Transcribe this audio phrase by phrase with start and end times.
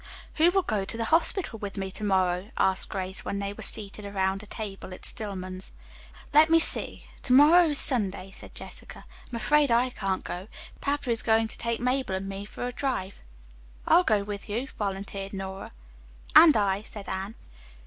[0.37, 3.61] "Who will go to the hospital with me to morrow!" asked Grace when they were
[3.61, 5.71] seated around a table at Stillman's.
[6.33, 7.05] "Let me see.
[7.21, 9.05] To morrow is Sunday," said Jessica.
[9.31, 10.47] "I'm afraid I can't go.
[10.79, 13.21] Papa is going to take Mabel and me for a drive."
[13.85, 15.71] "I'll go with, you," volunteered Nora.
[16.35, 17.35] "And I," said Anne.